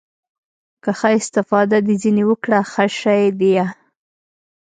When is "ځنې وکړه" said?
2.01-2.59